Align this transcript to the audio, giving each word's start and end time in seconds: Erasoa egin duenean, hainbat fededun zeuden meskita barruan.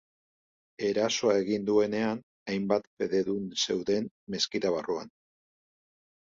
Erasoa 0.87 1.35
egin 1.41 1.67
duenean, 1.67 2.23
hainbat 2.55 2.89
fededun 3.03 3.47
zeuden 3.69 4.11
meskita 4.37 4.75
barruan. 4.81 5.17